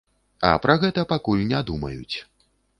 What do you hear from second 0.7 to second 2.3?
гэта пакуль не думаюць.